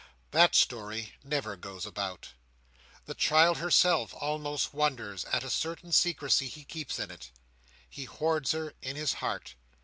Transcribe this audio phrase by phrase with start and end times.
[0.31, 2.29] That story never goes about.
[3.05, 7.29] The child herself almost wonders at a certain secrecy he keeps in it.
[7.87, 9.53] He hoards her in his heart.